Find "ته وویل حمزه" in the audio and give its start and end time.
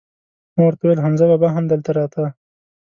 0.77-1.25